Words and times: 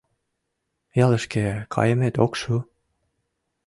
Ялышке 1.03 1.43
кайымет 1.73 2.15
ок 2.25 2.33
шу? 2.41 2.55